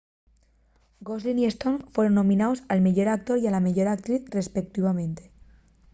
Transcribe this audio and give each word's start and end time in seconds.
gosling 1.03 1.37
y 1.37 1.45
stone 1.45 1.85
fueron 1.91 2.15
nominaos 2.15 2.63
al 2.69 2.81
meyor 2.81 3.07
actor 3.07 3.37
y 3.37 3.45
a 3.45 3.51
la 3.51 3.59
meyor 3.59 3.87
actriz 3.87 4.27
respeutivamente 4.31 5.31